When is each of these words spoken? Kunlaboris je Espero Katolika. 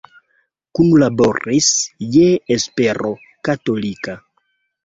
Kunlaboris 0.77 1.69
je 2.15 2.25
Espero 2.57 3.15
Katolika. 3.49 4.19